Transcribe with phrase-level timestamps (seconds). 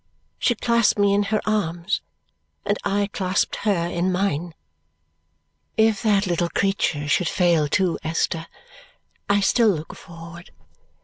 [0.39, 2.01] She clasped me in her arms,
[2.65, 4.55] and I clasped her in mine.
[5.77, 8.47] "If that little creature should fail too, Esther,
[9.29, 10.49] I still look forward.